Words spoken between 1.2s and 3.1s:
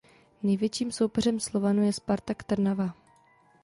Slovanu je Spartak Trnava.